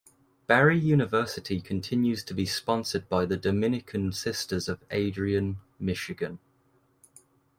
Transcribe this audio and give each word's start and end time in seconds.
Barry 0.47 0.79
University 0.79 1.61
continues 1.61 2.23
to 2.23 2.33
be 2.33 2.43
sponsored 2.47 3.07
by 3.07 3.25
the 3.27 3.37
Dominican 3.37 4.11
Sisters 4.13 4.67
of 4.67 4.83
Adrian, 4.89 5.59
Michigan. 5.77 6.39